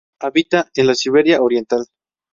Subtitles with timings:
[0.19, 1.85] Habita en la Siberia Oriental.